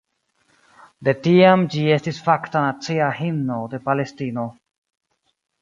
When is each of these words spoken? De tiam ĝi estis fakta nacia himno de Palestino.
De 1.07 1.13
tiam 1.27 1.67
ĝi 1.75 1.83
estis 1.97 2.21
fakta 2.29 2.65
nacia 2.71 3.13
himno 3.21 3.61
de 3.75 3.85
Palestino. 3.91 4.51